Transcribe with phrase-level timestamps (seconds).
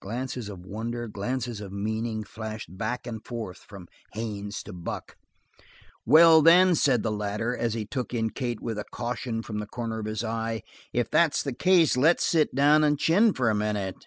[0.00, 5.18] Glances of wonder, glances of meaning, flashed back and forth from Haines to Buck.
[6.06, 9.66] "Well, then," said the latter, and he took in Kate with a caution from the
[9.66, 10.62] corner of his eye,
[10.94, 14.06] "if that's the case, let's sit down and chin for a minute."